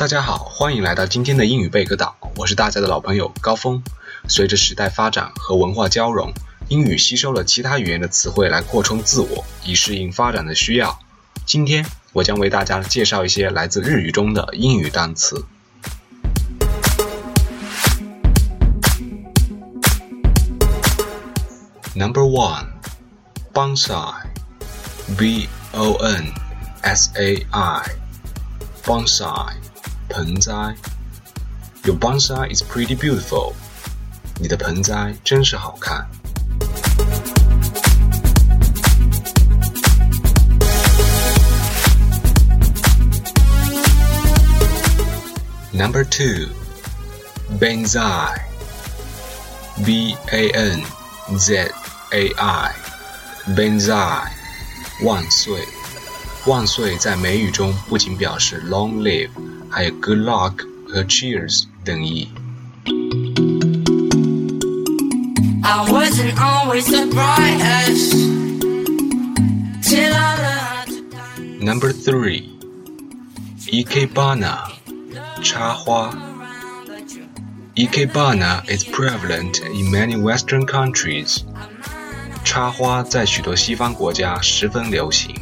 [0.00, 3.82] 大家好，欢迎来到今天的英语贝壳岛，我是大家的老朋友高峰。
[4.28, 6.32] 随着时代发展和文化交融，
[6.68, 10.98] 英语吸收了其他语言的词汇来扩充自我，以适应发展的需要。
[11.44, 11.84] 今天
[12.14, 15.44] 我将为大家介绍一些来自日语中的英语单词。
[21.94, 22.68] Number one,
[23.52, 24.14] bonsai,
[25.18, 26.32] b o n
[26.80, 27.82] s a i,
[28.82, 29.52] bonsai,
[30.10, 30.52] 盆栽
[31.84, 33.52] ，Your bonsai is pretty beautiful.
[33.52, 33.52] beautiful。
[34.42, 36.06] 你的盆栽真是好看。
[45.72, 46.48] Number two,
[47.58, 48.40] banzai,
[49.84, 50.82] b a n
[51.38, 51.70] z
[52.10, 52.74] a i,
[53.56, 54.30] Banzai.
[55.02, 55.66] 万岁！
[56.46, 56.96] 万岁！
[56.98, 59.49] 在美语中不仅表示 long live。
[59.69, 62.27] 还有 good luck 和 cheers 等义。
[65.63, 68.11] I wasn't always the brightest
[69.81, 72.49] till I learned to dance Number three,
[73.67, 74.71] ikebana,
[75.41, 76.11] 插花。
[77.75, 81.43] Ikebana is prevalent in many Western countries.
[82.45, 85.35] 插花在许多西方国家十分流行。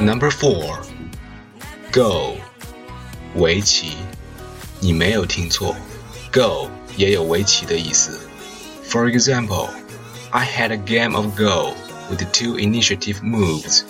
[0.00, 0.78] Number four,
[1.92, 2.36] Go，
[3.36, 3.96] 围棋。
[4.80, 5.76] 你没有听错，
[6.32, 8.18] Go 也有围棋的意思。
[8.88, 9.68] For example,
[10.30, 11.74] I had a game of Go
[12.10, 13.82] with two initiative moves.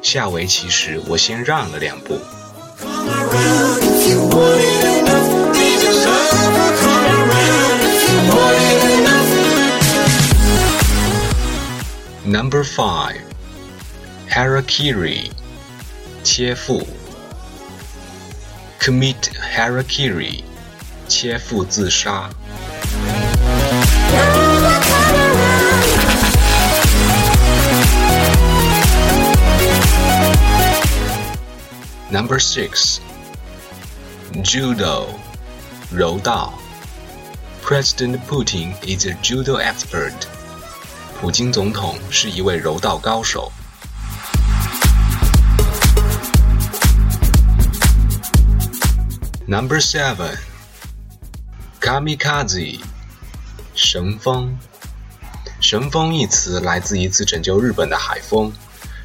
[0.00, 2.18] 下围棋时，我先让了两步。
[12.24, 13.20] Number five,
[14.34, 15.30] harakiri,
[16.22, 16.86] 切腹。
[18.80, 20.42] Commit harakiri,
[21.08, 22.30] 切腹自杀。
[32.10, 32.98] Number six,
[34.42, 35.06] judo,
[35.92, 36.54] 柔道。
[37.62, 40.12] President Putin is a judo expert.
[41.20, 43.52] 普京总统是一位柔道高手。
[49.47, 50.35] Number seven,
[51.79, 52.79] kamikaze，
[53.75, 54.57] 神风。
[55.61, 58.51] 神风一词来自一次拯救日本的海风。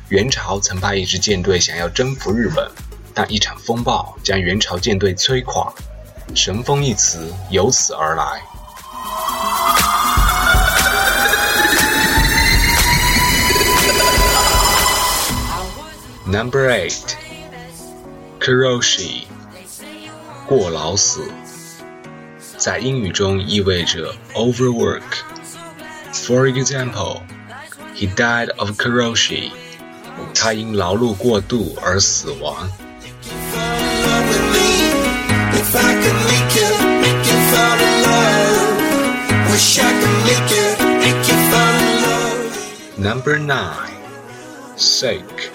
[0.08, 2.66] 元朝曾派一支舰队想要征服日本，
[3.12, 5.70] 但一场风暴将元朝舰队摧垮。
[6.34, 8.40] 神风一词由此而来。
[16.24, 17.14] Number eight,
[18.38, 19.24] karoshi，
[20.49, 21.29] 过劳死，
[22.57, 27.21] 在英语中意味着 overwork。For example,
[27.95, 29.51] he died of karoshi，
[30.33, 32.69] 他因劳碌过度而死亡。
[35.53, 36.69] If I could make you,
[37.01, 39.51] make you fall in love.
[39.51, 40.65] Wish I could make you,
[40.99, 42.97] make you fall in love.
[42.97, 43.91] Number nine,
[44.77, 45.51] sake，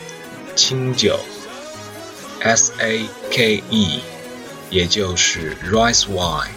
[0.55, 1.19] 清酒，
[2.43, 4.01] S A K E，
[4.71, 6.49] 也就是 rice wine。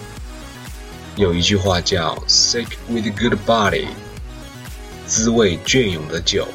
[1.16, 3.88] 有一句话叫 “sick with good body”，
[5.06, 6.48] 滋味隽永的酒。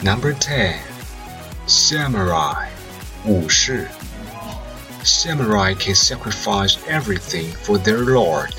[0.00, 0.76] Number ten,
[1.66, 2.68] samurai，
[3.24, 3.88] 武士。
[5.02, 8.50] Samurai can sacrifice everything for their lord.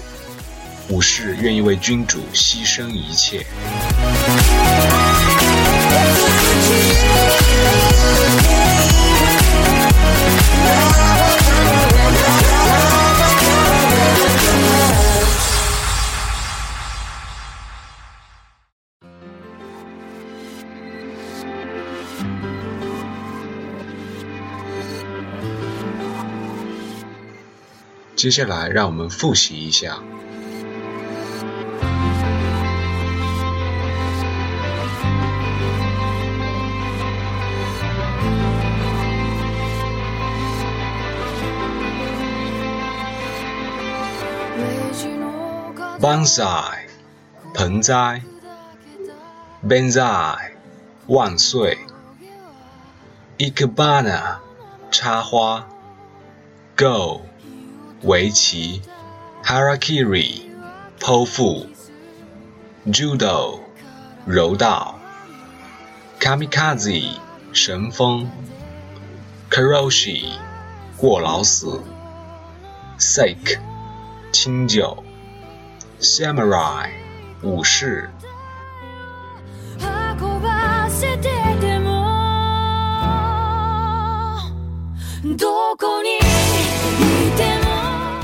[0.90, 3.44] 武士愿意为君主牺牲一切。
[28.16, 29.98] 接下来，让我们复习一下。
[46.00, 46.86] Bonsai，
[47.54, 48.22] 盆栽。
[49.66, 50.36] Benzai，
[51.06, 51.78] 万岁。
[53.38, 54.36] Ikebana，
[54.90, 55.66] 插花。
[56.76, 57.22] Go，
[58.02, 58.82] 围棋。
[59.42, 60.42] Harakiri，
[61.00, 61.66] 剖腹。
[62.86, 63.60] Judo，
[64.26, 64.98] 柔道。
[66.20, 67.14] Kamikaze，
[67.52, 68.30] 神风。
[69.50, 70.38] Karoshi，
[70.96, 71.80] 过劳死。
[72.98, 73.58] Sake，
[74.33, 75.03] 清酒。
[75.99, 76.89] Samurai，
[77.41, 78.09] 武士。
[79.79, 81.29] 運ばせて
[81.61, 82.07] でも
[85.37, 86.19] どこにい
[87.37, 88.23] ても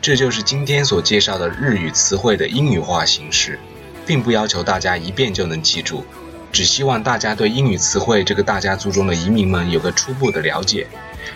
[0.00, 3.58] 这就是今天所介绍的日语词汇的英语化形式，
[4.06, 6.04] 并不要求大家一遍就能记住，
[6.52, 10.86] 只希望大家对英语词汇这个大家族中的移民们有个初步的了解。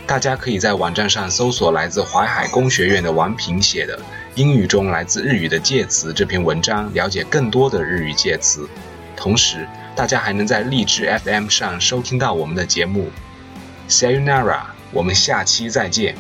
[0.06, 3.98] 大家可以在网站上搜索来自淮海工学院的王平写的
[4.36, 8.68] 《英语中来自日语的介词》这篇文章，了解更多的日语介词。
[9.16, 13.10] 同时，大家还能在荔枝 FM 上收听到我们的节目。
[13.90, 16.16] Sayonara，我们下期再见。